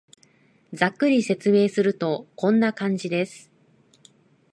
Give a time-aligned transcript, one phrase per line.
[0.73, 3.51] ざっくりと説明すると、こんな感じです